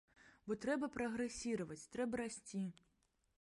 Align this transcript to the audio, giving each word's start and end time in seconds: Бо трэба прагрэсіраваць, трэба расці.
Бо 0.45 0.55
трэба 0.63 0.89
прагрэсіраваць, 0.95 1.87
трэба 1.97 2.13
расці. 2.23 2.65